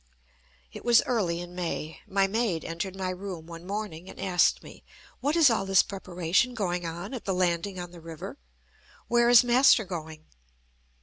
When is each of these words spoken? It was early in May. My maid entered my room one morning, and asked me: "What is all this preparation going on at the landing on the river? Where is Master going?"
It 0.73 0.83
was 0.83 1.03
early 1.03 1.41
in 1.41 1.53
May. 1.53 1.99
My 2.07 2.25
maid 2.25 2.65
entered 2.65 2.95
my 2.95 3.09
room 3.11 3.45
one 3.45 3.67
morning, 3.67 4.09
and 4.09 4.19
asked 4.19 4.63
me: 4.63 4.83
"What 5.19 5.35
is 5.35 5.51
all 5.51 5.63
this 5.63 5.83
preparation 5.83 6.55
going 6.55 6.87
on 6.87 7.13
at 7.13 7.25
the 7.25 7.35
landing 7.35 7.79
on 7.79 7.91
the 7.91 8.01
river? 8.01 8.39
Where 9.09 9.29
is 9.29 9.43
Master 9.43 9.85
going?" 9.85 10.25